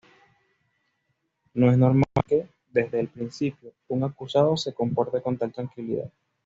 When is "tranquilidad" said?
5.53-6.11